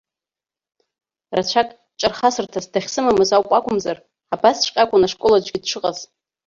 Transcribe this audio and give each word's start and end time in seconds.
Рацәак 1.35 1.69
ҿархасырҭас 1.99 2.65
дахьсымамыз 2.73 3.29
ауп 3.35 3.49
акәымзар, 3.57 3.97
абасҵәҟьа 4.33 4.81
акәын 4.83 5.03
ашкол 5.05 5.33
аҿгьы 5.37 5.59
дшыҟаз. 5.63 5.97